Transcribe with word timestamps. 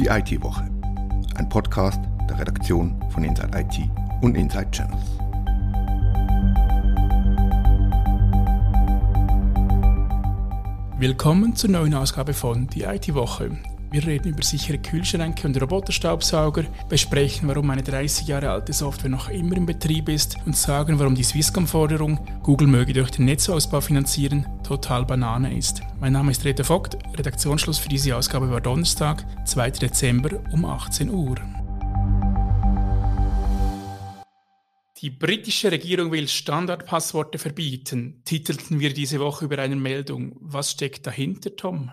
Die 0.00 0.06
IT-Woche. 0.06 0.66
Ein 1.34 1.46
Podcast 1.50 2.00
der 2.26 2.38
Redaktion 2.38 2.98
von 3.10 3.22
Inside 3.22 3.50
IT 3.54 3.80
und 4.22 4.34
Inside 4.34 4.70
Channels. 4.70 5.04
Willkommen 10.98 11.54
zur 11.54 11.68
neuen 11.68 11.92
Ausgabe 11.92 12.32
von 12.32 12.66
Die 12.68 12.84
IT-Woche. 12.84 13.58
Wir 13.90 14.06
reden 14.06 14.28
über 14.28 14.42
sichere 14.42 14.78
Kühlschränke 14.78 15.46
und 15.46 15.60
Roboterstaubsauger, 15.60 16.64
besprechen, 16.88 17.46
warum 17.48 17.68
eine 17.68 17.82
30 17.82 18.26
Jahre 18.26 18.48
alte 18.48 18.72
Software 18.72 19.10
noch 19.10 19.28
immer 19.28 19.58
in 19.58 19.66
Betrieb 19.66 20.08
ist 20.08 20.38
und 20.46 20.56
sagen, 20.56 20.98
warum 20.98 21.14
die 21.14 21.24
Swisscom-Forderung, 21.24 22.20
Google 22.42 22.68
möge 22.68 22.94
durch 22.94 23.10
den 23.10 23.26
Netzausbau 23.26 23.82
finanzieren, 23.82 24.46
total 24.70 25.04
Banane 25.04 25.58
ist. 25.58 25.82
Mein 25.98 26.12
Name 26.12 26.30
ist 26.30 26.44
Rita 26.44 26.62
Vogt, 26.62 26.96
Redaktionsschluss 27.18 27.78
für 27.78 27.88
diese 27.88 28.14
Ausgabe 28.14 28.52
war 28.52 28.60
Donnerstag, 28.60 29.26
2. 29.44 29.72
Dezember 29.72 30.38
um 30.52 30.64
18 30.64 31.10
Uhr. 31.10 31.34
Die 34.98 35.10
britische 35.10 35.72
Regierung 35.72 36.12
will 36.12 36.28
Standardpassworte 36.28 37.38
verbieten, 37.38 38.22
titelten 38.24 38.78
wir 38.78 38.94
diese 38.94 39.18
Woche 39.18 39.46
über 39.46 39.58
eine 39.58 39.74
Meldung. 39.74 40.36
Was 40.38 40.70
steckt 40.70 41.04
dahinter, 41.04 41.56
Tom? 41.56 41.90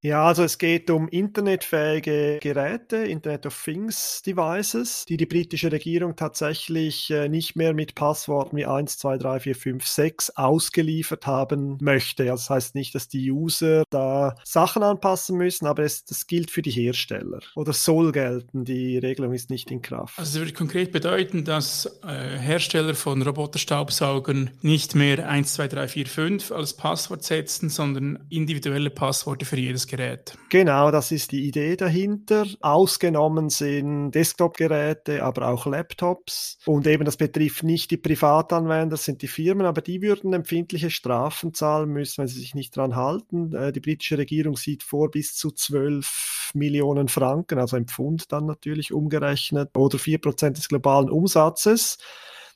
Ja, 0.00 0.26
also 0.26 0.44
es 0.44 0.58
geht 0.58 0.90
um 0.90 1.08
internetfähige 1.08 2.38
Geräte, 2.40 2.98
Internet 2.98 3.46
of 3.46 3.64
Things 3.64 4.22
Devices, 4.24 5.04
die 5.08 5.16
die 5.16 5.26
britische 5.26 5.72
Regierung 5.72 6.14
tatsächlich 6.14 7.10
äh, 7.10 7.28
nicht 7.28 7.56
mehr 7.56 7.74
mit 7.74 7.96
Passworten 7.96 8.56
wie 8.56 8.64
1, 8.64 8.98
2, 8.98 9.18
3, 9.18 9.40
4, 9.40 9.56
5, 9.56 9.86
6 9.86 10.30
ausgeliefert 10.36 11.26
haben 11.26 11.78
möchte. 11.80 12.30
Also 12.30 12.42
das 12.42 12.50
heißt 12.50 12.74
nicht, 12.76 12.94
dass 12.94 13.08
die 13.08 13.28
User 13.32 13.82
da 13.90 14.36
Sachen 14.44 14.84
anpassen 14.84 15.36
müssen, 15.36 15.66
aber 15.66 15.82
es, 15.82 16.04
das 16.04 16.28
gilt 16.28 16.52
für 16.52 16.62
die 16.62 16.70
Hersteller 16.70 17.40
oder 17.56 17.72
soll 17.72 18.12
gelten. 18.12 18.64
Die 18.64 18.98
Regelung 18.98 19.32
ist 19.32 19.50
nicht 19.50 19.68
in 19.72 19.82
Kraft. 19.82 20.16
Also 20.16 20.30
das 20.30 20.38
würde 20.38 20.52
konkret 20.52 20.92
bedeuten, 20.92 21.42
dass 21.42 21.98
äh, 22.04 22.38
Hersteller 22.38 22.94
von 22.94 23.20
Roboterstaubsaugern 23.20 24.52
nicht 24.62 24.94
mehr 24.94 25.28
1, 25.28 25.54
2, 25.54 25.66
3, 25.66 25.88
4, 25.88 26.06
5 26.06 26.52
als 26.52 26.74
Passwort 26.74 27.24
setzen, 27.24 27.68
sondern 27.68 28.24
individuelle 28.28 28.90
Passworte 28.90 29.44
für 29.44 29.58
jedes 29.58 29.87
Gerät. 29.88 30.38
Genau, 30.48 30.90
das 30.90 31.10
ist 31.10 31.32
die 31.32 31.48
Idee 31.48 31.76
dahinter. 31.76 32.46
Ausgenommen 32.60 33.50
sind 33.50 34.12
Desktop-Geräte, 34.12 35.24
aber 35.24 35.48
auch 35.48 35.66
Laptops. 35.66 36.58
Und 36.66 36.86
eben 36.86 37.04
das 37.04 37.16
betrifft 37.16 37.64
nicht 37.64 37.90
die 37.90 37.96
Privatanwender, 37.96 38.90
das 38.90 39.04
sind 39.04 39.22
die 39.22 39.28
Firmen, 39.28 39.66
aber 39.66 39.80
die 39.80 40.00
würden 40.02 40.32
empfindliche 40.32 40.90
Strafen 40.90 41.54
zahlen 41.54 41.90
müssen, 41.90 42.18
wenn 42.18 42.28
sie 42.28 42.38
sich 42.38 42.54
nicht 42.54 42.76
dran 42.76 42.94
halten. 42.94 43.54
Äh, 43.54 43.72
die 43.72 43.80
britische 43.80 44.18
Regierung 44.18 44.56
sieht 44.56 44.82
vor 44.82 45.10
bis 45.10 45.34
zu 45.34 45.50
12 45.50 46.52
Millionen 46.54 47.08
Franken, 47.08 47.58
also 47.58 47.76
im 47.76 47.88
Pfund 47.88 48.30
dann 48.32 48.46
natürlich 48.46 48.92
umgerechnet, 48.92 49.76
oder 49.76 49.98
4% 49.98 50.50
des 50.50 50.68
globalen 50.68 51.10
Umsatzes. 51.10 51.98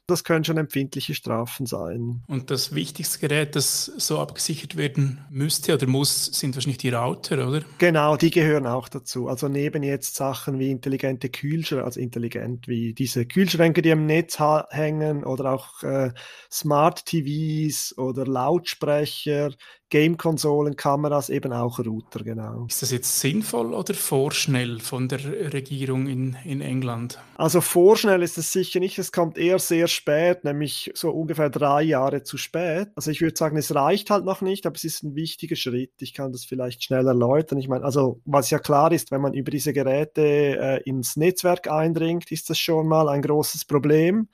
Das 0.07 0.25
können 0.25 0.45
schon 0.45 0.59
empfindliche 0.59 1.15
Strafen 1.15 1.67
sein. 1.67 2.23
Und 2.27 2.51
das 2.51 2.75
wichtigste 2.75 3.19
Gerät, 3.21 3.55
das 3.55 3.85
so 3.85 4.19
abgesichert 4.19 4.77
werden 4.77 5.25
müsste 5.31 5.75
oder 5.75 5.87
muss, 5.87 6.27
sind 6.27 6.55
wahrscheinlich 6.55 6.79
die 6.79 6.91
Router, 6.91 7.49
oder? 7.49 7.63
Genau, 7.79 8.17
die 8.17 8.31
gehören 8.31 8.67
auch 8.67 8.89
dazu. 8.89 9.29
Also 9.29 9.49
neben 9.49 9.83
jetzt 9.83 10.17
Sachen 10.17 10.59
wie 10.59 10.71
intelligente 10.71 11.29
Kühlschränke, 11.29 11.85
also 11.85 12.01
intelligent 12.01 12.67
wie 12.67 12.95
diese 12.95 13.27
Kühlschränke, 13.27 13.81
die 13.81 13.93
am 13.93 14.07
Netz 14.07 14.39
hängen 14.71 15.25
oder 15.25 15.53
auch 15.53 15.83
äh, 15.83 16.13
Smart 16.51 17.07
TVs 17.07 17.97
oder 17.97 18.27
Lautsprecher, 18.27 19.53
Game-Konsolen, 19.93 20.75
Kameras, 20.75 21.29
eben 21.29 21.53
auch 21.53 21.79
Router, 21.79 22.25
genau. 22.25 22.65
Ist 22.67 22.81
das 22.81 22.93
jetzt 22.93 23.21
sinnvoll 23.21 23.75
oder 23.75 23.93
vorschnell 23.93 24.81
von 24.81 25.07
der 25.07 25.53
Regierung 25.53 26.07
in, 26.07 26.35
in 26.47 26.63
England? 26.63 27.19
Also 27.35 27.61
vorschnell 27.61 28.23
ist 28.23 28.39
es 28.39 28.53
sicher 28.53 28.81
nicht, 28.81 28.99
es 28.99 29.13
kommt 29.13 29.37
eher 29.37 29.59
sehr 29.59 29.89
spät, 29.89 30.45
nämlich 30.45 30.91
so 30.95 31.11
ungefähr 31.11 31.51
drei 31.51 31.83
Jahre 31.83 32.23
zu 32.23 32.39
spät. 32.39 32.89
Also 32.97 33.11
ich 33.11 33.21
würde 33.21 33.37
sagen, 33.37 33.59
es 33.59 33.75
reicht 33.75 34.09
halt 34.09 34.25
noch 34.25 34.41
nicht, 34.41 34.65
aber 34.65 34.77
es 34.77 34.85
ist 34.85 35.03
ein 35.03 35.15
wichtiger 35.15 35.57
Schritt. 35.57 35.93
Ich 36.01 36.15
kann 36.15 36.33
das 36.33 36.47
vielleicht 36.47 36.83
schnell 36.83 37.07
erläutern. 37.07 37.59
Ich 37.59 37.69
meine, 37.69 37.85
also 37.85 38.19
was 38.25 38.49
ja 38.49 38.59
klar 38.59 38.93
ist, 38.93 39.11
wenn 39.11 39.21
man 39.21 39.35
über 39.35 39.51
diese 39.51 39.75
Geräte 39.75 40.23
äh, 40.23 40.83
ins 40.89 41.17
Netzwerk 41.19 41.69
eindringt, 41.71 42.33
ist 42.33 42.49
das 42.49 42.59
schon 42.59 42.89
mal 42.89 43.11
ein 43.11 43.21
großes 43.21 43.67
Problem 43.67 44.29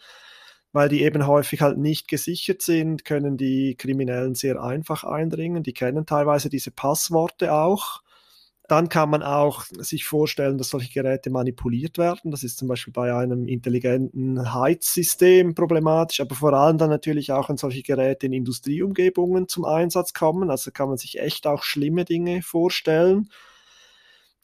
weil 0.72 0.88
die 0.88 1.02
eben 1.02 1.26
häufig 1.26 1.60
halt 1.62 1.78
nicht 1.78 2.08
gesichert 2.08 2.62
sind, 2.62 3.04
können 3.04 3.36
die 3.36 3.74
Kriminellen 3.76 4.34
sehr 4.34 4.62
einfach 4.62 5.04
eindringen. 5.04 5.62
Die 5.62 5.72
kennen 5.72 6.06
teilweise 6.06 6.48
diese 6.50 6.70
Passworte 6.70 7.52
auch. 7.54 8.02
Dann 8.68 8.90
kann 8.90 9.08
man 9.08 9.22
auch 9.22 9.64
sich 9.78 10.04
vorstellen, 10.04 10.58
dass 10.58 10.68
solche 10.68 10.92
Geräte 10.92 11.30
manipuliert 11.30 11.96
werden. 11.96 12.30
Das 12.30 12.42
ist 12.44 12.58
zum 12.58 12.68
Beispiel 12.68 12.92
bei 12.92 13.14
einem 13.14 13.46
intelligenten 13.48 14.52
Heizsystem 14.52 15.54
problematisch, 15.54 16.20
aber 16.20 16.34
vor 16.34 16.52
allem 16.52 16.76
dann 16.76 16.90
natürlich 16.90 17.32
auch, 17.32 17.48
wenn 17.48 17.56
solche 17.56 17.82
Geräte 17.82 18.26
in 18.26 18.34
Industrieumgebungen 18.34 19.48
zum 19.48 19.64
Einsatz 19.64 20.12
kommen. 20.12 20.50
Also 20.50 20.70
kann 20.70 20.88
man 20.88 20.98
sich 20.98 21.18
echt 21.18 21.46
auch 21.46 21.62
schlimme 21.62 22.04
Dinge 22.04 22.42
vorstellen. 22.42 23.30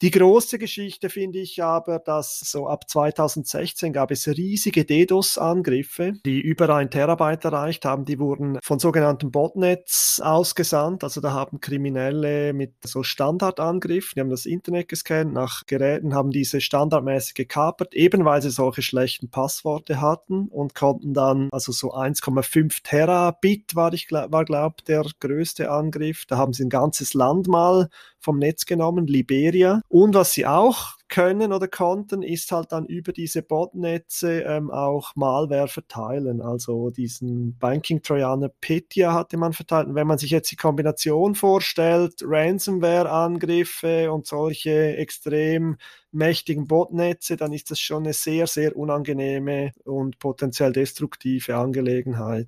Die 0.01 0.11
große 0.11 0.59
Geschichte 0.59 1.09
finde 1.09 1.39
ich 1.39 1.63
aber, 1.63 1.99
dass 1.99 2.39
so 2.39 2.67
ab 2.67 2.89
2016 2.89 3.93
gab 3.93 4.11
es 4.11 4.27
riesige 4.27 4.83
DDoS-Angriffe, 4.83 6.13
die 6.25 6.41
über 6.41 6.69
ein 6.75 6.91
Terabyte 6.91 7.45
erreicht 7.45 7.85
haben. 7.85 8.03
Die 8.03 8.19
wurden 8.19 8.59
von 8.61 8.77
sogenannten 8.77 9.31
Botnets 9.31 10.19
ausgesandt. 10.21 11.05
Also 11.05 11.21
da 11.21 11.31
haben 11.31 11.61
Kriminelle 11.61 12.51
mit 12.51 12.73
so 12.83 13.03
Standardangriffen, 13.03 14.15
die 14.15 14.19
haben 14.19 14.29
das 14.29 14.45
Internet 14.45 14.89
gescannt, 14.89 15.31
nach 15.31 15.65
Geräten 15.65 16.13
haben 16.13 16.31
diese 16.31 16.59
standardmäßig 16.59 17.33
gekapert, 17.33 17.93
eben 17.93 18.25
weil 18.25 18.41
sie 18.41 18.49
solche 18.49 18.81
schlechten 18.81 19.29
Passworte 19.29 20.01
hatten 20.01 20.49
und 20.49 20.75
konnten 20.75 21.13
dann, 21.13 21.47
also 21.53 21.71
so 21.71 21.93
1,5 21.93 22.83
Terabit 22.83 23.75
war, 23.75 23.93
ich, 23.93 24.11
war 24.11 24.43
glaube 24.43 24.75
der 24.85 25.05
größte 25.21 25.71
Angriff. 25.71 26.25
Da 26.25 26.35
haben 26.35 26.51
sie 26.51 26.65
ein 26.65 26.69
ganzes 26.69 27.13
Land 27.13 27.47
mal 27.47 27.87
vom 28.25 28.39
Netz 28.39 28.65
genommen, 28.65 29.07
Liberia. 29.07 29.81
Und 29.87 30.15
was 30.15 30.33
sie 30.33 30.45
auch 30.45 30.94
können 31.07 31.53
oder 31.53 31.67
konnten, 31.67 32.21
ist 32.23 32.51
halt 32.51 32.71
dann 32.71 32.85
über 32.85 33.13
diese 33.13 33.41
Botnetze 33.41 34.41
ähm, 34.41 34.71
auch 34.71 35.15
Malware 35.15 35.67
verteilen. 35.67 36.41
Also 36.41 36.89
diesen 36.89 37.57
Banking-Trojaner 37.57 38.49
Petya 38.61 39.13
hatte 39.13 39.37
man 39.37 39.53
verteilt. 39.53 39.87
Und 39.87 39.95
wenn 39.95 40.07
man 40.07 40.17
sich 40.17 40.31
jetzt 40.31 40.51
die 40.51 40.55
Kombination 40.55 41.35
vorstellt, 41.35 42.23
Ransomware-Angriffe 42.23 44.11
und 44.11 44.25
solche 44.25 44.97
extrem 44.97 45.77
mächtigen 46.11 46.65
Botnetze, 46.65 47.35
dann 47.35 47.53
ist 47.53 47.69
das 47.69 47.79
schon 47.79 48.03
eine 48.03 48.13
sehr, 48.13 48.47
sehr 48.47 48.75
unangenehme 48.75 49.73
und 49.83 50.17
potenziell 50.17 50.71
destruktive 50.71 51.57
Angelegenheit. 51.57 52.47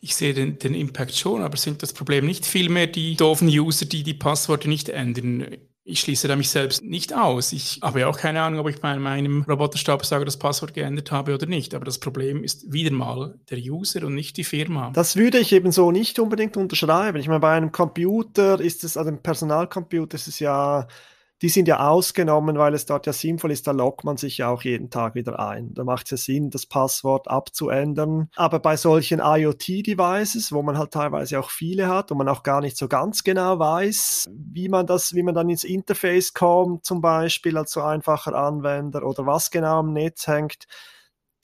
Ich 0.00 0.14
sehe 0.14 0.34
den, 0.34 0.58
den 0.58 0.74
Impact 0.74 1.14
schon, 1.14 1.42
aber 1.42 1.56
sind 1.56 1.82
das 1.82 1.92
Problem 1.92 2.26
nicht 2.26 2.44
vielmehr 2.44 2.86
die 2.86 3.16
doofen 3.16 3.48
User, 3.48 3.86
die 3.86 4.02
die 4.02 4.14
Passworte 4.14 4.68
nicht 4.68 4.88
ändern? 4.88 5.46
Ich 5.86 6.00
schließe 6.00 6.28
da 6.28 6.34
mich 6.34 6.48
selbst 6.48 6.82
nicht 6.82 7.14
aus. 7.14 7.52
Ich 7.52 7.80
habe 7.82 8.00
ja 8.00 8.08
auch 8.08 8.16
keine 8.16 8.40
Ahnung, 8.40 8.60
ob 8.60 8.70
ich 8.70 8.80
bei 8.80 8.96
meinem 8.96 9.42
Roboterstaubsauger 9.42 10.24
das 10.24 10.38
Passwort 10.38 10.72
geändert 10.72 11.12
habe 11.12 11.34
oder 11.34 11.44
nicht. 11.44 11.74
Aber 11.74 11.84
das 11.84 11.98
Problem 11.98 12.42
ist 12.42 12.72
wieder 12.72 12.90
mal 12.90 13.34
der 13.50 13.58
User 13.58 14.06
und 14.06 14.14
nicht 14.14 14.38
die 14.38 14.44
Firma. 14.44 14.92
Das 14.94 15.14
würde 15.16 15.38
ich 15.38 15.52
eben 15.52 15.72
so 15.72 15.92
nicht 15.92 16.18
unbedingt 16.18 16.56
unterschreiben. 16.56 17.18
Ich 17.18 17.28
meine, 17.28 17.40
bei 17.40 17.54
einem 17.54 17.70
Computer 17.70 18.58
ist 18.60 18.82
es, 18.82 18.96
also 18.96 19.08
einem 19.08 19.20
Personalcomputer 19.20 20.14
ist 20.14 20.26
es 20.26 20.38
ja 20.38 20.88
die 21.42 21.48
sind 21.48 21.68
ja 21.68 21.88
ausgenommen, 21.88 22.58
weil 22.58 22.74
es 22.74 22.86
dort 22.86 23.06
ja 23.06 23.12
sinnvoll 23.12 23.50
ist, 23.50 23.66
da 23.66 23.72
loggt 23.72 24.04
man 24.04 24.16
sich 24.16 24.38
ja 24.38 24.48
auch 24.48 24.62
jeden 24.62 24.90
Tag 24.90 25.14
wieder 25.14 25.38
ein. 25.40 25.74
Da 25.74 25.84
macht 25.84 26.06
es 26.06 26.10
ja 26.10 26.16
Sinn, 26.16 26.50
das 26.50 26.66
Passwort 26.66 27.28
abzuändern. 27.28 28.28
Aber 28.36 28.60
bei 28.60 28.76
solchen 28.76 29.20
IoT-Devices, 29.20 30.52
wo 30.52 30.62
man 30.62 30.78
halt 30.78 30.92
teilweise 30.92 31.38
auch 31.38 31.50
viele 31.50 31.88
hat 31.88 32.10
und 32.10 32.18
man 32.18 32.28
auch 32.28 32.42
gar 32.42 32.60
nicht 32.60 32.76
so 32.76 32.88
ganz 32.88 33.24
genau 33.24 33.58
weiß, 33.58 34.30
wie 34.32 34.68
man 34.68 34.86
das, 34.86 35.14
wie 35.14 35.22
man 35.22 35.34
dann 35.34 35.50
ins 35.50 35.64
Interface 35.64 36.34
kommt, 36.34 36.84
zum 36.84 37.00
Beispiel 37.00 37.58
als 37.58 37.72
so 37.72 37.82
einfacher 37.82 38.34
Anwender 38.34 39.04
oder 39.04 39.26
was 39.26 39.50
genau 39.50 39.80
am 39.80 39.92
Netz 39.92 40.26
hängt, 40.26 40.66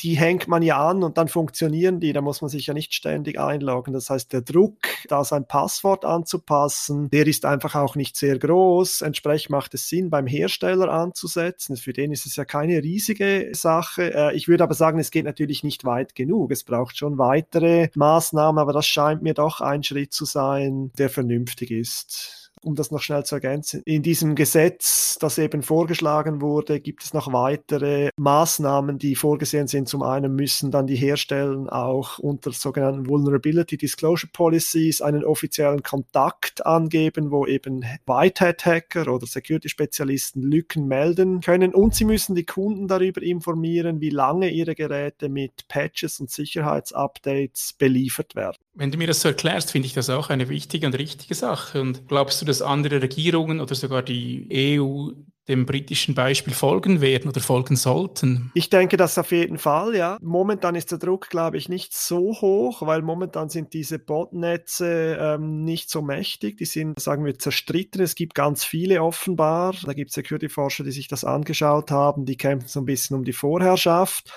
die 0.03 0.17
hängt 0.17 0.49
man 0.49 0.63
ja 0.63 0.89
an 0.89 1.03
und 1.03 1.19
dann 1.19 1.29
funktionieren 1.29 2.01
die. 2.01 2.13
Da 2.13 2.21
muss 2.21 2.41
man 2.41 2.49
sich 2.49 2.67
ja 2.67 2.75
nicht 2.75 2.95
ständig 2.95 3.39
einloggen. 3.39 3.93
Das 3.93 4.11
heißt, 4.11 4.33
der 4.33 4.43
Druck, 4.43 4.79
da 5.09 5.25
sein 5.25 5.47
Passwort 5.47 6.05
anzupassen, 6.05 7.11
der 7.11 7.27
ist 7.27 7.45
einfach 7.45 7.75
auch 7.75 7.97
nicht 7.97 8.17
sehr 8.17 8.39
groß. 8.39 9.03
Entsprechend 9.03 9.51
macht 9.51 9.75
es 9.75 9.89
Sinn, 9.89 10.11
beim 10.11 10.27
Hersteller 10.27 10.91
anzusetzen. 10.91 11.77
Für 11.77 11.93
den 11.93 12.13
ist 12.13 12.27
es 12.27 12.37
ja 12.37 12.45
keine 12.45 12.83
riesige 12.83 13.51
Sache. 13.53 14.15
Äh, 14.15 14.37
ich 14.37 14.49
würde 14.49 14.65
aber 14.65 14.75
sagen, 14.75 14.99
es 14.99 15.11
geht 15.11 15.25
natürlich 15.25 15.65
nicht 15.65 15.85
weit 15.85 16.15
genug. 16.15 16.51
Es 16.51 16.65
braucht 16.65 16.97
schon 16.97 17.19
weitere 17.19 17.89
Maßnahmen, 17.95 18.59
aber 18.59 18.73
das 18.73 18.87
scheint 18.87 19.23
mir 19.23 19.35
doch 19.35 19.61
ein 19.61 19.83
Schritt 19.83 20.13
zu 20.13 20.25
sein, 20.25 20.91
der 20.99 21.11
vernünftig 21.11 21.71
ist. 21.71 22.40
Um 22.65 22.75
das 22.75 22.91
noch 22.91 23.01
schnell 23.01 23.25
zu 23.25 23.37
ergänzen, 23.37 23.83
in 23.85 24.03
diesem 24.03 24.35
Gesetz, 24.35 25.17
das 25.21 25.39
eben 25.39 25.63
vorgeschlagen 25.63 26.41
wurde, 26.41 26.81
gibt 26.81 27.03
es 27.03 27.15
noch 27.15 27.33
weitere 27.33 28.11
Maßnahmen, 28.17 28.99
die 28.99 29.15
vorgesehen 29.15 29.67
sind. 29.67 29.89
Zum 29.89 30.03
einen 30.03 30.35
müssen 30.35 30.71
dann 30.71 30.87
die 30.87 30.97
Hersteller 30.97 31.73
auch 31.73 32.19
unter 32.19 32.53
sogenannten 32.53 33.07
Vulnerability 33.07 33.77
Disclosure 33.77 34.31
Policies 34.33 35.01
einen 35.01 35.25
offiziellen 35.25 35.83
Kontakt 35.83 36.65
angeben, 36.67 37.31
wo 37.31 37.47
eben 37.47 37.85
Whitehat-Hacker 38.07 39.13
oder 39.13 39.27
Security-Spezialisten 39.27 40.43
Lücken 40.43 40.87
melden 40.87 41.41
können. 41.41 41.75
Und 41.75 41.95
sie 41.95 42.05
müssen 42.05 42.35
die 42.35 42.47
Kunden 42.47 42.89
darüber 42.89 43.23
informieren, 43.23 44.01
wie 44.01 44.11
lange 44.11 44.51
ihre 44.51 44.75
Geräte 44.75 45.29
mit 45.29 45.69
Patches 45.69 46.21
und 46.21 46.31
Sicherheitsupdates 46.31 47.75
beliefert 47.75 48.35
werden. 48.35 48.59
Wenn 48.75 48.91
du 48.91 48.99
mir 48.99 49.09
das 49.09 49.21
so 49.21 49.29
erklärst, 49.29 49.73
finde 49.73 49.87
ich 49.87 49.95
das 49.95 50.11
auch 50.11 50.31
eine 50.31 50.49
wichtige 50.49 50.87
und 50.87 50.95
richtige 50.95 51.35
Sache. 51.35 51.81
Und 51.81 52.07
glaubst 52.09 52.41
du, 52.41 52.47
dass 52.47 52.63
andere 52.63 53.03
Regierungen 53.03 53.61
oder 53.61 53.75
sogar 53.75 54.03
die 54.03 54.49
EU 54.79 55.11
dem 55.49 55.67
britischen 55.67 56.15
Beispiel 56.15 56.55
folgen 56.55 57.01
werden 57.01 57.29
oder 57.29 57.41
folgen 57.41 57.75
sollten? 57.75 58.53
Ich 58.55 58.71
denke 58.71 58.97
das 58.97 59.19
auf 59.19 59.33
jeden 59.33 59.59
Fall, 59.59 59.97
ja. 59.97 60.17
Momentan 60.23 60.77
ist 60.77 60.93
der 60.93 60.99
Druck, 60.99 61.29
glaube 61.29 61.57
ich, 61.57 61.69
nicht 61.69 61.93
so 61.93 62.41
hoch, 62.41 62.83
weil 62.87 63.03
momentan 63.03 63.49
sind 63.49 63.75
diese 63.75 63.99
Botnetze 63.99 65.19
ähm, 65.21 65.65
nicht 65.65 65.91
so 65.91 66.03
mächtig. 66.03 66.57
Die 66.59 66.67
sind, 66.67 67.01
sagen 67.01 67.25
wir, 67.25 67.37
zerstritten. 67.37 68.01
Es 68.01 68.15
gibt 68.15 68.37
ganz 68.37 68.65
viele 68.65 69.03
offenbar. 69.03 69.75
Da 69.85 69.93
gibt 69.93 70.11
es 70.11 70.15
Security-Forscher, 70.15 70.85
die 70.85 70.93
sich 70.93 71.09
das 71.09 71.25
angeschaut 71.25 71.91
haben. 71.91 72.25
Die 72.25 72.37
kämpfen 72.37 72.69
so 72.69 72.81
ein 72.81 72.87
bisschen 72.87 73.17
um 73.17 73.25
die 73.25 73.33
Vorherrschaft. 73.33 74.33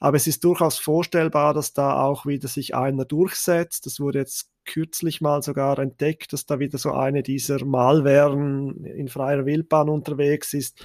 Aber 0.00 0.16
es 0.16 0.26
ist 0.26 0.44
durchaus 0.44 0.78
vorstellbar, 0.78 1.54
dass 1.54 1.72
da 1.72 2.02
auch 2.02 2.26
wieder 2.26 2.48
sich 2.48 2.74
einer 2.74 3.04
durchsetzt. 3.04 3.86
Das 3.86 3.98
wurde 3.98 4.18
jetzt 4.18 4.50
kürzlich 4.66 5.20
mal 5.20 5.42
sogar 5.42 5.78
entdeckt, 5.78 6.32
dass 6.32 6.44
da 6.44 6.58
wieder 6.58 6.78
so 6.78 6.92
eine 6.92 7.22
dieser 7.22 7.64
Malwaren 7.64 8.84
in 8.84 9.08
freier 9.08 9.46
Wildbahn 9.46 9.88
unterwegs 9.88 10.52
ist, 10.52 10.84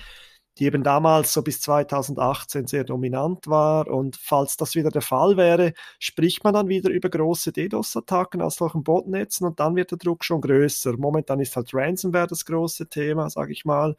die 0.57 0.65
eben 0.65 0.83
damals 0.83 1.33
so 1.33 1.41
bis 1.41 1.61
2018 1.61 2.67
sehr 2.67 2.83
dominant 2.83 3.47
war. 3.47 3.87
Und 3.87 4.15
falls 4.15 4.57
das 4.57 4.75
wieder 4.75 4.91
der 4.91 5.01
Fall 5.01 5.35
wäre, 5.37 5.73
spricht 5.99 6.43
man 6.43 6.53
dann 6.53 6.67
wieder 6.67 6.89
über 6.89 7.09
große 7.09 7.51
DDoS-Attacken 7.51 8.41
aus 8.41 8.55
solchen 8.57 8.83
Botnetzen 8.83 9.47
und 9.47 9.59
dann 9.59 9.75
wird 9.75 9.91
der 9.91 9.97
Druck 9.97 10.23
schon 10.23 10.41
größer. 10.41 10.97
Momentan 10.97 11.39
ist 11.39 11.55
halt 11.55 11.73
Ransomware 11.73 12.27
das 12.27 12.45
große 12.45 12.87
Thema, 12.87 13.29
sage 13.29 13.53
ich 13.53 13.65
mal. 13.65 13.95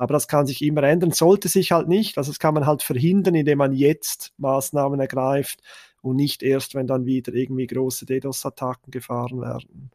Aber 0.00 0.14
das 0.14 0.28
kann 0.28 0.46
sich 0.46 0.62
immer 0.62 0.82
ändern, 0.82 1.10
sollte 1.10 1.48
sich 1.48 1.72
halt 1.72 1.86
nicht. 1.86 2.16
Also 2.16 2.30
das 2.30 2.38
kann 2.38 2.54
man 2.54 2.64
halt 2.64 2.82
verhindern, 2.82 3.34
indem 3.34 3.58
man 3.58 3.74
jetzt 3.74 4.32
Maßnahmen 4.38 4.98
ergreift 4.98 5.60
und 6.00 6.16
nicht 6.16 6.42
erst, 6.42 6.74
wenn 6.74 6.86
dann 6.86 7.04
wieder 7.04 7.34
irgendwie 7.34 7.66
große 7.66 8.06
DDoS-Attacken 8.06 8.90
gefahren 8.90 9.42
werden. 9.42 9.90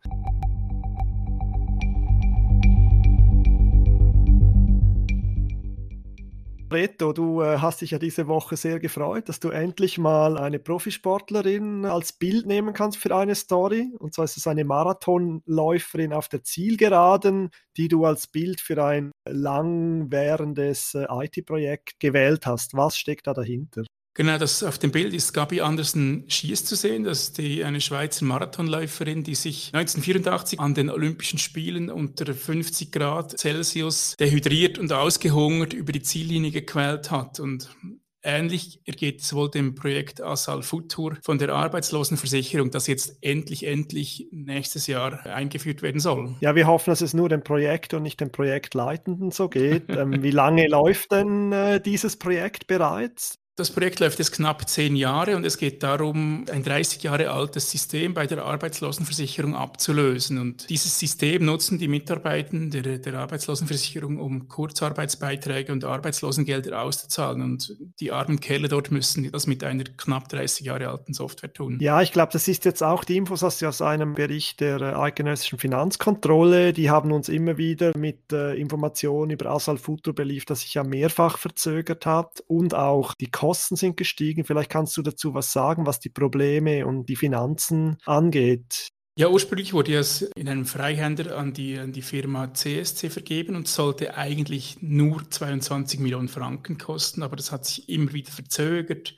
Reto, 6.71 7.13
du 7.13 7.41
äh, 7.41 7.59
hast 7.59 7.81
dich 7.81 7.91
ja 7.91 7.99
diese 7.99 8.27
Woche 8.27 8.57
sehr 8.57 8.79
gefreut, 8.79 9.29
dass 9.29 9.39
du 9.39 9.49
endlich 9.49 9.99
mal 9.99 10.37
eine 10.37 10.57
Profisportlerin 10.57 11.85
als 11.85 12.11
Bild 12.11 12.47
nehmen 12.47 12.73
kannst 12.73 12.97
für 12.97 13.15
eine 13.15 13.35
Story. 13.35 13.93
Und 13.99 14.15
zwar 14.15 14.25
ist 14.25 14.35
es 14.37 14.47
eine 14.47 14.65
Marathonläuferin 14.65 16.11
auf 16.11 16.27
der 16.27 16.43
Zielgeraden, 16.43 17.51
die 17.77 17.87
du 17.87 18.03
als 18.05 18.27
Bild 18.27 18.61
für 18.61 18.83
ein 18.83 19.11
langwährendes 19.29 20.95
äh, 20.95 21.05
IT-Projekt 21.09 21.99
gewählt 21.99 22.47
hast. 22.47 22.73
Was 22.73 22.97
steckt 22.97 23.27
da 23.27 23.33
dahinter? 23.33 23.83
Genau, 24.15 24.37
das 24.37 24.63
auf 24.63 24.77
dem 24.77 24.91
Bild 24.91 25.13
ist 25.13 25.33
Gabi 25.33 25.59
Andersen 25.59 26.23
Schies 26.29 26.63
zu 26.63 26.75
sehen. 26.75 27.03
Das 27.03 27.23
ist 27.23 27.37
die, 27.37 27.65
eine 27.65 27.81
Schweizer 27.81 28.23
Marathonläuferin, 28.23 29.23
die 29.23 29.35
sich 29.35 29.71
1984 29.73 30.59
an 30.59 30.73
den 30.73 30.89
Olympischen 30.89 31.37
Spielen 31.37 31.89
unter 31.89 32.33
50 32.33 32.93
Grad 32.93 33.37
Celsius 33.37 34.15
dehydriert 34.17 34.79
und 34.79 34.93
ausgehungert 34.93 35.73
über 35.73 35.91
die 35.91 36.01
Ziellinie 36.01 36.51
gequält 36.51 37.11
hat. 37.11 37.41
Und 37.41 37.69
Ähnlich 38.27 38.81
ergeht 38.85 39.21
es 39.21 39.35
wohl 39.35 39.51
dem 39.51 39.75
Projekt 39.75 40.19
Asal 40.19 40.63
Futur 40.63 41.15
von 41.21 41.37
der 41.37 41.49
Arbeitslosenversicherung, 41.49 42.71
das 42.71 42.87
jetzt 42.87 43.19
endlich, 43.21 43.67
endlich 43.67 44.27
nächstes 44.31 44.87
Jahr 44.87 45.23
eingeführt 45.27 45.83
werden 45.83 46.01
soll. 46.01 46.35
Ja, 46.39 46.55
wir 46.55 46.65
hoffen, 46.65 46.89
dass 46.89 47.01
es 47.01 47.13
nur 47.13 47.29
dem 47.29 47.43
Projekt 47.43 47.93
und 47.93 48.01
nicht 48.01 48.19
dem 48.19 48.31
Projektleitenden 48.31 49.29
so 49.29 49.47
geht. 49.47 49.83
ähm, 49.89 50.23
wie 50.23 50.31
lange 50.31 50.67
läuft 50.69 51.11
denn 51.11 51.51
äh, 51.51 51.79
dieses 51.79 52.17
Projekt 52.17 52.65
bereits? 52.65 53.37
Das 53.57 53.71
Projekt 53.71 54.01
läuft 54.01 54.19
jetzt 54.19 54.33
knapp 54.33 54.67
zehn 54.67 54.97
Jahre 54.97 55.37
und 55.37 55.45
es 55.45 55.57
geht 55.57 55.81
darum, 55.81 56.43
ein 56.51 56.61
30 56.61 57.01
Jahre 57.03 57.31
altes 57.31 57.71
System 57.71 58.13
bei 58.13 58.27
der 58.27 58.43
Arbeitslosenversicherung 58.43 59.55
abzulösen. 59.55 60.39
Und 60.39 60.69
dieses 60.69 60.99
System 60.99 61.45
nutzen 61.45 61.79
die 61.79 61.87
Mitarbeitenden 61.87 62.69
der, 62.83 62.97
der 62.97 63.13
Arbeitslosenversicherung, 63.13 64.19
um 64.19 64.49
Kurzarbeitsbeiträge 64.49 65.71
und 65.71 65.85
Arbeitslosengelder 65.85 66.81
auszuzahlen. 66.81 67.41
Und 67.41 67.77
die 68.01 68.11
armen 68.11 68.41
Kerle 68.41 68.67
dort 68.67 68.91
müssen 68.91 69.31
das 69.31 69.47
mit 69.47 69.63
einer 69.63 69.85
knapp 69.85 70.27
30 70.27 70.65
Jahre 70.65 70.89
alten 70.89 71.13
Software 71.13 71.53
tun. 71.53 71.77
Ja, 71.79 72.01
ich 72.01 72.11
glaube, 72.11 72.33
das 72.33 72.49
ist 72.49 72.65
jetzt 72.65 72.83
auch 72.83 73.05
die 73.05 73.15
Infos 73.15 73.41
aus, 73.41 73.81
einem 73.81 74.15
Bericht 74.15 74.59
der 74.59 74.81
äh, 74.81 74.95
Eidgenössischen 74.95 75.59
Finanzkontrolle. 75.59 76.73
Die 76.73 76.89
haben 76.89 77.13
uns 77.13 77.29
immer 77.29 77.57
wieder 77.57 77.97
mit 77.97 78.33
äh, 78.33 78.53
Informationen 78.55 79.31
über 79.31 79.45
Asal 79.51 79.77
Futur 79.77 80.13
beliefert, 80.13 80.49
das 80.49 80.61
sich 80.61 80.73
ja 80.73 80.83
mehrfach 80.83 81.37
verzögert 81.37 82.05
hat 82.05 82.43
und 82.47 82.75
auch 82.75 83.13
die 83.13 83.31
Kosten 83.45 83.75
sind 83.75 83.95
gestiegen. 83.95 84.43
Vielleicht 84.43 84.71
kannst 84.71 84.97
du 84.97 85.03
dazu 85.03 85.35
was 85.35 85.51
sagen, 85.51 85.85
was 85.85 85.99
die 85.99 86.09
Probleme 86.09 86.87
und 86.87 87.09
die 87.09 87.15
Finanzen 87.15 87.97
angeht. 88.03 88.87
Ja, 89.19 89.29
ursprünglich 89.29 89.71
wurde 89.71 89.95
es 89.95 90.23
in 90.35 90.49
einem 90.49 90.65
Freihänder 90.65 91.37
an 91.37 91.53
die, 91.53 91.77
an 91.77 91.91
die 91.91 92.01
Firma 92.01 92.55
CSC 92.55 93.11
vergeben 93.11 93.55
und 93.55 93.67
sollte 93.67 94.17
eigentlich 94.17 94.77
nur 94.81 95.29
22 95.29 95.99
Millionen 95.99 96.27
Franken 96.27 96.79
kosten, 96.79 97.21
aber 97.21 97.35
das 97.35 97.51
hat 97.51 97.67
sich 97.67 97.87
immer 97.87 98.13
wieder 98.13 98.31
verzögert 98.31 99.13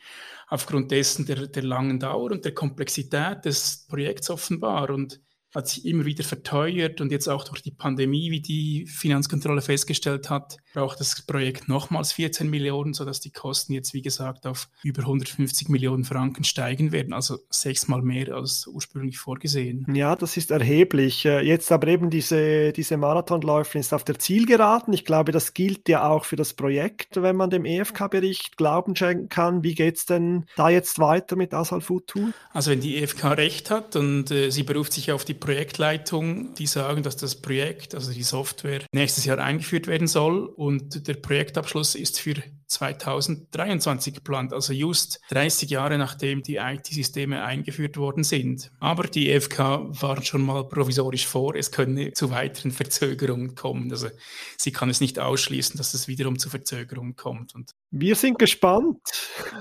aufgrund 0.50 0.92
dessen 0.92 1.26
der, 1.26 1.48
der 1.48 1.64
langen 1.64 2.00
Dauer 2.00 2.32
und 2.32 2.44
der 2.44 2.54
Komplexität 2.54 3.46
des 3.46 3.86
Projekts 3.88 4.30
offenbar. 4.30 4.90
Und 4.90 5.22
hat 5.58 5.68
sich 5.68 5.86
immer 5.86 6.06
wieder 6.06 6.24
verteuert 6.24 7.02
und 7.02 7.12
jetzt 7.12 7.28
auch 7.28 7.44
durch 7.44 7.64
die 7.64 7.72
Pandemie, 7.72 8.30
wie 8.30 8.42
die 8.42 8.86
Finanzkontrolle 8.86 9.62
festgestellt 9.62 10.30
hat, 10.30 10.58
braucht 10.74 11.00
das 11.00 11.24
Projekt 11.24 11.68
nochmals 11.68 12.12
14 12.12 12.48
Millionen, 12.48 12.94
sodass 12.94 13.20
die 13.22 13.32
Kosten 13.32 13.74
jetzt, 13.74 13.96
wie 13.96 14.04
gesagt, 14.04 14.46
auf 14.46 14.70
über 14.84 15.02
150 15.02 15.70
Millionen 15.70 16.04
Franken 16.04 16.44
steigen 16.44 16.92
werden, 16.92 17.12
also 17.12 17.40
sechsmal 17.50 18.04
mehr 18.04 18.36
als 18.36 18.68
ursprünglich 18.68 19.18
vorgesehen. 19.18 19.88
Ja, 19.92 20.16
das 20.16 20.38
ist 20.38 20.52
erheblich. 20.52 21.26
Äh, 21.26 21.42
jetzt 21.42 21.72
aber 21.72 21.88
eben 21.88 22.12
diese, 22.12 22.72
diese 22.72 22.96
Marathonläuferin 22.98 23.82
ist 23.82 23.94
auf 23.94 24.04
der 24.04 24.20
Zielgeraden. 24.20 24.94
Ich 24.94 25.06
glaube, 25.06 25.32
das 25.32 25.56
gilt 25.56 25.90
ja 25.90 26.08
auch 26.08 26.26
für 26.26 26.36
das 26.36 26.54
Projekt, 26.54 27.20
wenn 27.20 27.36
man 27.36 27.50
dem 27.50 27.66
EFK-Bericht 27.66 28.58
Glauben 28.58 28.96
schenken 28.96 29.30
kann. 29.30 29.64
Wie 29.64 29.74
geht 29.74 29.98
es 29.98 30.06
denn 30.06 30.46
da 30.56 30.70
jetzt 30.70 31.00
weiter 31.00 31.36
mit 31.36 31.56
Asal 31.56 31.82
Futur? 31.82 32.30
Also 32.54 32.70
wenn 32.70 32.82
die 32.82 32.98
EFK 32.98 33.32
recht 33.32 33.72
hat 33.72 33.96
und 33.96 34.30
äh, 34.30 34.52
sie 34.52 34.62
beruft 34.62 34.94
sich 34.94 35.12
auf 35.12 35.26
die 35.26 35.34
Projektleitung, 35.48 36.56
die 36.56 36.68
sagen, 36.68 37.04
dass 37.04 37.16
das 37.16 37.42
Projekt, 37.42 37.96
also 37.96 38.12
die 38.12 38.24
Software, 38.24 38.82
nächstes 38.92 39.24
Jahr 39.24 39.40
eingeführt 39.40 39.88
werden 39.88 40.06
soll 40.06 40.46
und 40.46 41.08
der 41.08 41.14
Projektabschluss 41.14 41.96
ist 41.96 42.20
für 42.20 42.34
2023 42.68 44.14
geplant, 44.16 44.52
also 44.52 44.74
just 44.74 45.22
30 45.30 45.70
Jahre 45.70 45.98
nachdem 45.98 46.44
die 46.44 46.58
IT-Systeme 46.58 47.46
eingeführt 47.46 47.96
worden 47.96 48.26
sind. 48.26 48.72
Aber 48.82 49.04
die 49.04 49.30
EFK 49.30 49.60
warnt 50.02 50.28
schon 50.28 50.42
mal 50.42 50.68
provisorisch 50.68 51.26
vor, 51.26 51.56
es 51.56 51.72
könne 51.72 52.12
zu 52.12 52.30
weiteren 52.30 52.72
Verzögerungen 52.72 53.56
kommen. 53.56 53.90
Also 53.90 54.10
sie 54.58 54.74
kann 54.74 54.90
es 54.90 55.00
nicht 55.00 55.18
ausschließen, 55.18 55.78
dass 55.78 55.94
es 55.94 56.10
wiederum 56.10 56.40
zu 56.40 56.50
Verzögerungen 56.50 57.16
kommt. 57.16 57.56
Und 57.56 57.72
wir 57.92 58.16
sind 58.16 58.38
gespannt. 58.40 59.00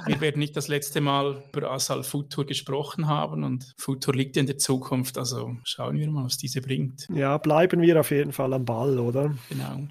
Wir 0.07 0.21
werden 0.21 0.39
nicht 0.39 0.57
das 0.57 0.69
letzte 0.69 1.01
Mal 1.01 1.43
über 1.55 1.71
Asal 1.71 2.03
Futur 2.03 2.45
gesprochen 2.45 3.07
haben 3.07 3.45
und 3.45 3.73
Futur 3.79 4.15
liegt 4.15 4.37
in 4.37 4.47
der 4.47 4.59
Zukunft, 4.59 5.19
also 5.19 5.57
schauen 5.65 5.97
wir 5.97 6.11
mal, 6.11 6.25
was 6.25 6.37
diese 6.37 6.61
bringt. 6.61 7.07
Ja, 7.13 7.39
bleiben 7.39 7.81
wir 7.81 8.01
auf 8.01 8.11
jeden 8.11 8.33
Fall 8.33 8.53
am 8.53 8.65
Ball, 8.65 8.99
oder? 8.99 9.35
Genau. 9.49 9.89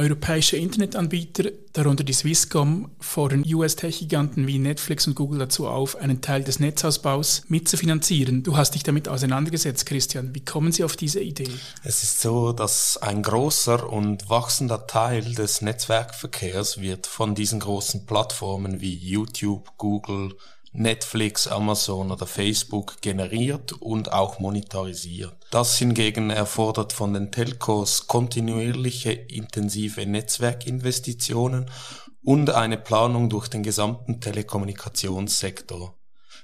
Europäische 0.00 0.56
Internetanbieter, 0.56 1.50
darunter 1.74 2.04
die 2.04 2.14
Swisscom, 2.14 2.90
fordern 3.00 3.44
US-Tech-Giganten 3.46 4.46
wie 4.46 4.58
Netflix 4.58 5.06
und 5.06 5.14
Google 5.14 5.40
dazu 5.40 5.68
auf, 5.68 5.94
einen 5.96 6.22
Teil 6.22 6.42
des 6.42 6.58
Netzausbaus 6.58 7.42
mitzufinanzieren. 7.48 8.42
Du 8.42 8.56
hast 8.56 8.74
dich 8.74 8.82
damit 8.82 9.08
auseinandergesetzt, 9.08 9.84
Christian. 9.84 10.34
Wie 10.34 10.42
kommen 10.42 10.72
Sie 10.72 10.84
auf 10.84 10.96
diese 10.96 11.20
Idee? 11.20 11.50
Es 11.84 12.02
ist 12.02 12.22
so, 12.22 12.52
dass 12.52 12.96
ein 12.96 13.22
großer 13.22 13.92
und 13.92 14.30
wachsender 14.30 14.86
Teil 14.86 15.34
des 15.34 15.60
Netzwerkverkehrs 15.60 16.80
wird 16.80 17.06
von 17.06 17.34
diesen 17.34 17.60
großen 17.60 18.06
Plattformen 18.06 18.80
wie 18.80 18.94
YouTube, 18.94 19.76
Google, 19.76 20.34
Netflix, 20.72 21.48
Amazon 21.48 22.12
oder 22.12 22.26
Facebook 22.26 23.00
generiert 23.00 23.72
und 23.72 24.12
auch 24.12 24.38
monetarisiert. 24.38 25.34
Das 25.50 25.76
hingegen 25.78 26.30
erfordert 26.30 26.92
von 26.92 27.12
den 27.12 27.32
Telcos 27.32 28.06
kontinuierliche 28.06 29.12
intensive 29.12 30.06
Netzwerkinvestitionen 30.06 31.70
und 32.22 32.50
eine 32.50 32.76
Planung 32.76 33.28
durch 33.28 33.48
den 33.48 33.62
gesamten 33.62 34.20
Telekommunikationssektor. 34.20 35.99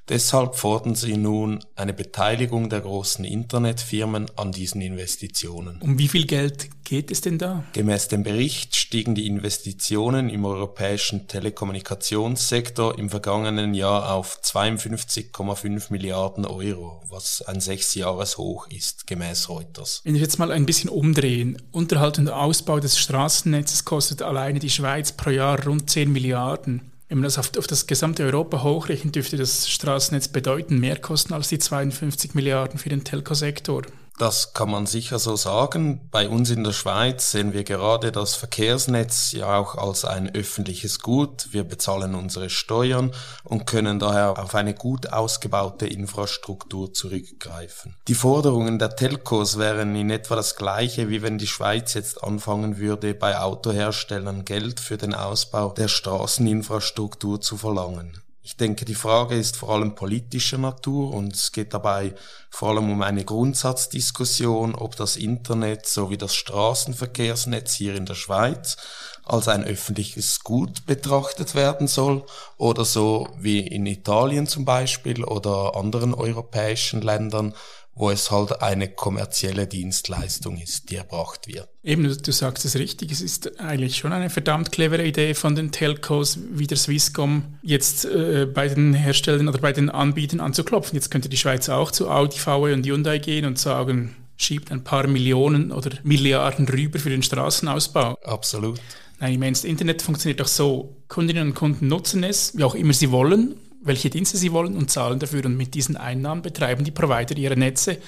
Deshalb 0.09 0.55
fordern 0.55 0.95
sie 0.95 1.17
nun 1.17 1.59
eine 1.75 1.93
Beteiligung 1.93 2.71
der 2.71 2.81
großen 2.81 3.25
Internetfirmen 3.25 4.27
an 4.37 4.53
diesen 4.53 4.81
Investitionen. 4.81 5.81
Um 5.83 5.99
wie 5.99 6.07
viel 6.07 6.27
Geld 6.27 6.69
geht 6.85 7.11
es 7.11 7.23
denn 7.23 7.39
da? 7.39 7.65
Gemäß 7.73 8.07
dem 8.07 8.23
Bericht 8.23 8.77
stiegen 8.77 9.17
die 9.17 9.27
Investitionen 9.27 10.29
im 10.29 10.45
europäischen 10.45 11.27
Telekommunikationssektor 11.27 12.97
im 12.97 13.11
vergangenen 13.11 13.75
Jahr 13.75 14.13
auf 14.13 14.41
52,5 14.45 15.91
Milliarden 15.91 16.47
Euro, 16.47 17.03
was 17.09 17.43
ein 17.43 17.61
Sechsjahreshoch 17.61 18.69
ist, 18.69 19.09
gemäß 19.09 19.49
Reuters. 19.49 20.03
Wenn 20.05 20.15
wir 20.15 20.21
jetzt 20.21 20.39
mal 20.39 20.53
ein 20.53 20.67
bisschen 20.67 20.89
umdrehen, 20.89 21.61
Unterhalt 21.73 22.21
und 22.21 22.29
Ausbau 22.29 22.79
des 22.79 22.97
Straßennetzes 22.97 23.85
kostet 23.85 24.23
alleine 24.23 24.61
die 24.61 24.71
Schweiz 24.71 25.11
pro 25.11 25.31
Jahr 25.31 25.67
rund 25.67 25.91
10 25.91 26.13
Milliarden. 26.13 26.93
Wenn 27.09 27.19
man 27.19 27.25
das 27.25 27.39
auf, 27.39 27.53
auf, 27.57 27.67
das 27.69 27.87
gesamte 27.87 28.25
Europa 28.25 28.63
hochrechnet, 28.63 29.15
dürfte 29.15 29.37
das 29.37 29.69
Straßennetz 29.69 30.29
bedeutend 30.29 30.81
mehr 30.81 30.97
kosten 30.97 31.35
als 31.35 31.49
die 31.49 31.59
52 31.59 32.35
Milliarden 32.35 32.79
für 32.79 32.89
den 32.89 33.05
Telco-Sektor. 33.05 33.83
Das 34.19 34.55
kann 34.55 34.71
man 34.71 34.87
sicher 34.87 35.19
so 35.19 35.37
sagen. 35.37 36.09
Bei 36.11 36.31
uns 36.31 36.49
in 36.49 36.65
der 36.65 36.73
Schweiz 36.73 37.33
sehen 37.33 37.53
wir 37.53 37.65
gerade 37.65 38.13
das 38.13 38.35
Verkehrsnetz 38.35 39.33
ja 39.33 39.59
auch 39.59 39.75
als 39.75 40.07
ein 40.07 40.35
öffentliches 40.35 41.01
Gut. 41.01 41.49
Wir 41.51 41.65
bezahlen 41.65 42.15
unsere 42.15 42.49
Steuern 42.49 43.13
und 43.45 43.67
können 43.67 43.99
daher 43.99 44.39
auf 44.39 44.55
eine 44.55 44.73
gut 44.73 45.13
ausgebaute 45.13 45.87
Infrastruktur 45.87 46.95
zurückgreifen. 46.95 47.95
Die 48.09 48.15
Forderungen 48.15 48.79
der 48.79 48.97
Telcos 48.97 49.59
wären 49.59 49.95
in 49.95 50.09
etwa 50.09 50.35
das 50.35 50.57
gleiche, 50.57 51.11
wie 51.11 51.21
wenn 51.21 51.37
die 51.37 51.47
Schweiz 51.47 51.93
jetzt 51.93 52.25
anfangen 52.25 52.79
würde, 52.79 53.13
bei 53.13 53.39
Autoherstellern 53.39 54.47
Geld 54.47 54.81
für 54.81 54.97
den 54.97 55.15
Ausbau 55.15 55.73
der 55.73 55.89
Straßeninfrastruktur 55.89 57.43
zu 57.43 57.59
verlangen. 57.59 58.23
Ich 58.47 58.57
denke, 58.57 58.85
die 58.85 58.95
Frage 58.95 59.35
ist 59.35 59.57
vor 59.57 59.71
allem 59.71 59.97
politischer 59.97 60.57
Natur 60.57 61.13
und 61.13 61.35
es 61.35 61.51
geht 61.51 61.75
dabei 61.75 62.15
vor 62.49 62.69
allem 62.69 62.93
um 62.93 63.03
eine 63.03 63.25
Grundsatzdiskussion, 63.25 64.77
ob 64.77 64.95
das 64.95 65.17
Internet 65.17 65.85
sowie 65.87 66.17
das 66.17 66.37
Straßenverkehrsnetz 66.37 67.75
hier 67.75 67.97
in 67.97 68.07
der 68.07 68.15
Schweiz 68.15 68.77
als 69.25 69.49
ein 69.49 69.65
öffentliches 69.65 70.45
Gut 70.45 70.87
betrachtet 70.87 71.57
werden 71.57 71.89
soll 71.89 72.25
oder 72.57 72.85
so 72.85 73.29
wie 73.37 73.67
in 73.67 73.85
Italien 73.85 74.47
zum 74.47 74.65
Beispiel 74.65 75.25
oder 75.25 75.75
anderen 75.75 76.15
europäischen 76.15 77.03
Ländern, 77.03 77.53
wo 77.97 78.11
es 78.11 78.31
halt 78.31 78.63
eine 78.63 78.89
kommerzielle 78.89 79.67
Dienstleistung 79.67 80.59
ist, 80.59 80.91
die 80.91 80.97
erbracht 80.97 81.49
wird. 81.49 81.67
Eben, 81.83 82.05
du, 82.05 82.33
sagst 82.33 82.67
es 82.67 82.77
richtig, 82.77 83.11
es 83.11 83.23
ist 83.23 83.59
eigentlich 83.59 83.97
schon 83.97 84.13
eine 84.13 84.29
verdammt 84.29 84.71
clevere 84.71 85.05
Idee 85.05 85.33
von 85.33 85.57
den 85.57 85.73
Telcos 85.73 86.39
wie 86.51 86.67
der 86.67 86.77
Swisscom 86.77 87.59
jetzt 87.63 88.05
äh, 88.05 88.47
bei 88.53 88.69
den 88.69 88.93
Herstellern 88.93 89.49
oder 89.49 89.59
bei 89.59 89.73
den 89.73 89.89
Anbietern 89.89 90.41
anzuklopfen. 90.41 90.95
Jetzt 90.95 91.11
könnte 91.11 91.31
die 91.31 91.39
Schweiz 91.39 91.71
auch 91.71 91.91
zu 91.91 92.11
Audi, 92.11 92.39
VW 92.39 92.75
und 92.75 92.85
Hyundai 92.85 93.19
gehen 93.19 93.47
und 93.47 93.59
sagen, 93.59 94.15
schiebt 94.37 94.71
ein 94.71 94.85
paar 94.85 95.07
Millionen 95.07 95.73
oder 95.73 95.91
Milliarden 96.03 96.69
rüber 96.69 96.99
für 96.99 97.11
den 97.11 97.23
Straßenausbau. 97.23 98.19
Absolut. 98.25 98.79
Nein, 99.21 99.33
ich 99.33 99.39
meine, 99.39 99.53
das 99.53 99.65
Internet 99.65 100.03
funktioniert 100.03 100.41
doch 100.41 100.49
so. 100.49 100.97
Kundinnen 101.09 101.49
und 101.49 101.55
Kunden 101.55 101.89
nutzen 101.89 102.23
es, 102.25 102.55
wie 102.59 102.65
auch 102.65 102.75
immer 102.75 102.93
sie 102.93 103.11
wollen 103.11 103.55
welche 103.83 104.11
Dienste 104.11 104.37
sie 104.37 104.53
wollen 104.53 104.77
und 104.77 104.91
zahlen 104.91 105.19
dafür. 105.19 105.45
Und 105.45 105.57
mit 105.57 105.75
diesen 105.75 105.97
Einnahmen 105.97 106.43
betreiben 106.43 106.85
die 106.85 106.91
Provider 106.91 107.37
ihre 107.37 107.57
Netze 107.57 107.99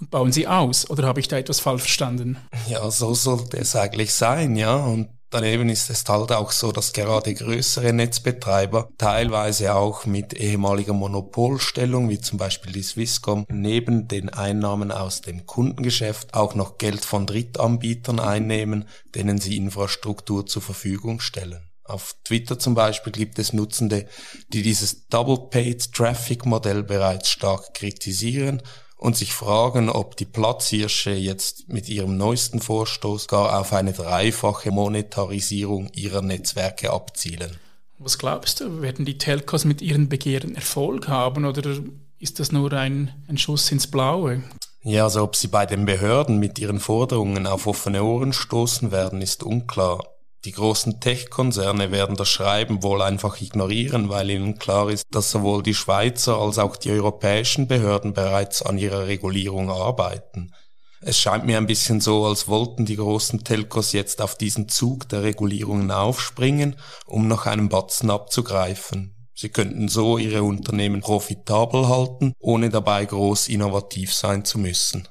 und 0.00 0.10
bauen 0.10 0.32
sie 0.32 0.46
aus. 0.46 0.88
Oder 0.90 1.06
habe 1.06 1.20
ich 1.20 1.28
da 1.28 1.38
etwas 1.38 1.60
falsch 1.60 1.82
verstanden? 1.82 2.38
Ja, 2.68 2.90
so 2.90 3.14
sollte 3.14 3.58
es 3.58 3.76
eigentlich 3.76 4.14
sein, 4.14 4.56
ja. 4.56 4.76
Und 4.76 5.08
daneben 5.30 5.68
ist 5.68 5.90
es 5.90 6.04
halt 6.08 6.32
auch 6.32 6.52
so, 6.52 6.72
dass 6.72 6.92
gerade 6.92 7.34
größere 7.34 7.92
Netzbetreiber 7.92 8.88
teilweise 8.96 9.74
auch 9.74 10.06
mit 10.06 10.34
ehemaliger 10.34 10.94
Monopolstellung, 10.94 12.08
wie 12.08 12.20
zum 12.20 12.38
Beispiel 12.38 12.72
die 12.72 12.82
Swisscom, 12.82 13.44
neben 13.50 14.08
den 14.08 14.28
Einnahmen 14.28 14.92
aus 14.92 15.20
dem 15.20 15.46
Kundengeschäft 15.46 16.34
auch 16.34 16.54
noch 16.54 16.78
Geld 16.78 17.04
von 17.04 17.26
Drittanbietern 17.26 18.20
einnehmen, 18.20 18.88
denen 19.14 19.38
sie 19.38 19.56
Infrastruktur 19.56 20.46
zur 20.46 20.62
Verfügung 20.62 21.20
stellen. 21.20 21.67
Auf 21.88 22.14
Twitter 22.22 22.58
zum 22.58 22.74
Beispiel 22.74 23.12
gibt 23.12 23.38
es 23.38 23.54
Nutzende, 23.54 24.06
die 24.48 24.62
dieses 24.62 25.08
Double 25.08 25.48
Paid 25.48 25.92
Traffic 25.94 26.44
Modell 26.44 26.82
bereits 26.82 27.30
stark 27.30 27.72
kritisieren 27.72 28.62
und 28.98 29.16
sich 29.16 29.32
fragen, 29.32 29.88
ob 29.88 30.16
die 30.16 30.26
Platzhirsche 30.26 31.12
jetzt 31.12 31.68
mit 31.68 31.88
ihrem 31.88 32.18
neuesten 32.18 32.60
Vorstoß 32.60 33.26
gar 33.26 33.58
auf 33.58 33.72
eine 33.72 33.94
dreifache 33.94 34.70
Monetarisierung 34.70 35.90
ihrer 35.94 36.20
Netzwerke 36.20 36.92
abzielen. 36.92 37.56
Was 37.98 38.18
glaubst 38.18 38.60
du, 38.60 38.82
werden 38.82 39.06
die 39.06 39.16
Telcos 39.16 39.64
mit 39.64 39.80
ihren 39.80 40.10
Begehren 40.10 40.56
Erfolg 40.56 41.08
haben 41.08 41.46
oder 41.46 41.78
ist 42.18 42.38
das 42.38 42.52
nur 42.52 42.72
ein, 42.74 43.14
ein 43.28 43.38
Schuss 43.38 43.72
ins 43.72 43.86
Blaue? 43.86 44.42
Ja, 44.82 45.04
also 45.04 45.22
ob 45.22 45.36
sie 45.36 45.48
bei 45.48 45.64
den 45.64 45.86
Behörden 45.86 46.38
mit 46.38 46.58
ihren 46.58 46.80
Forderungen 46.80 47.46
auf 47.46 47.66
offene 47.66 48.02
Ohren 48.04 48.32
stoßen 48.32 48.90
werden, 48.92 49.22
ist 49.22 49.42
unklar. 49.42 50.04
Die 50.44 50.52
großen 50.52 51.00
Tech-Konzerne 51.00 51.90
werden 51.90 52.16
das 52.16 52.28
Schreiben 52.28 52.84
wohl 52.84 53.02
einfach 53.02 53.40
ignorieren, 53.40 54.08
weil 54.08 54.30
ihnen 54.30 54.58
klar 54.58 54.88
ist, 54.88 55.04
dass 55.10 55.32
sowohl 55.32 55.64
die 55.64 55.74
Schweizer 55.74 56.38
als 56.38 56.58
auch 56.58 56.76
die 56.76 56.92
europäischen 56.92 57.66
Behörden 57.66 58.12
bereits 58.12 58.62
an 58.62 58.78
ihrer 58.78 59.08
Regulierung 59.08 59.68
arbeiten. 59.68 60.52
Es 61.00 61.18
scheint 61.18 61.44
mir 61.44 61.56
ein 61.56 61.66
bisschen 61.66 62.00
so, 62.00 62.24
als 62.24 62.46
wollten 62.46 62.84
die 62.84 62.96
großen 62.96 63.42
Telcos 63.42 63.92
jetzt 63.92 64.22
auf 64.22 64.36
diesen 64.36 64.68
Zug 64.68 65.08
der 65.08 65.24
Regulierungen 65.24 65.90
aufspringen, 65.90 66.76
um 67.06 67.26
noch 67.26 67.46
einen 67.46 67.68
Batzen 67.68 68.10
abzugreifen. 68.10 69.14
Sie 69.34 69.48
könnten 69.48 69.88
so 69.88 70.18
ihre 70.18 70.44
Unternehmen 70.44 71.00
profitabel 71.00 71.88
halten, 71.88 72.32
ohne 72.38 72.70
dabei 72.70 73.04
groß 73.04 73.48
innovativ 73.48 74.14
sein 74.14 74.44
zu 74.44 74.58
müssen. 74.58 75.08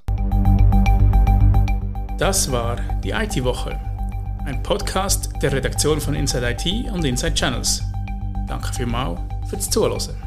Das 2.17 2.51
war 2.51 2.77
die 3.03 3.11
IT-Woche 3.11 3.86
ein 4.47 4.63
Podcast 4.63 5.29
der 5.41 5.51
Redaktion 5.51 5.99
von 5.99 6.15
Inside 6.15 6.51
IT 6.51 6.89
und 6.89 7.03
Inside 7.03 7.33
Channels. 7.33 7.83
Danke 8.47 8.73
vielmals 8.73 9.19
fürs 9.49 9.69
Zuhören. 9.69 10.26